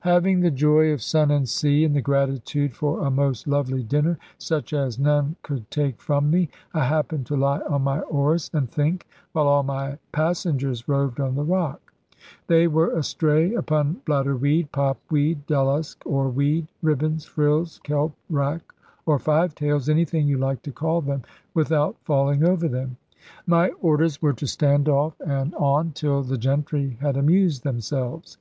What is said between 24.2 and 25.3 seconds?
were to stand off